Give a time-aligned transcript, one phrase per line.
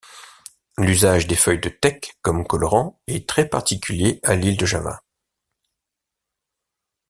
[0.79, 5.03] L'usage des feuilles de teck comme colorant est très particulier à l'île de Java.